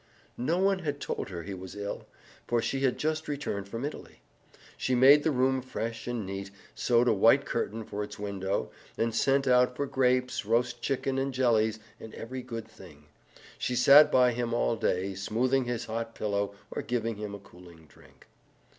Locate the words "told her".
0.99-1.43